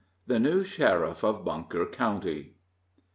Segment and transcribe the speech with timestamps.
[0.25, 2.55] THE NEW SHERIFF OF BUNKER COUNTY.